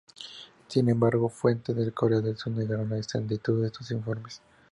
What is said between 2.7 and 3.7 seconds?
la exactitud de